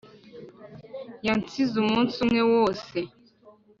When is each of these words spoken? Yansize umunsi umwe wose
Yansize 1.25 1.73
umunsi 1.83 2.15
umwe 2.25 2.41
wose 2.51 2.97